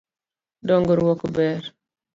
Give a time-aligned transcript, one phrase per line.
[0.71, 1.73] Dongruok ber.